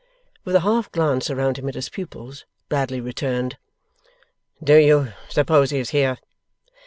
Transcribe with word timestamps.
With 0.43 0.55
a 0.55 0.61
half 0.61 0.91
glance 0.91 1.29
around 1.29 1.59
him 1.59 1.69
at 1.69 1.75
his 1.75 1.87
pupils, 1.87 2.43
Bradley 2.69 2.99
returned: 2.99 3.59
'Do 4.63 4.77
you 4.77 5.13
suppose 5.29 5.69
he 5.69 5.77
is 5.77 5.91
here? 5.91 6.17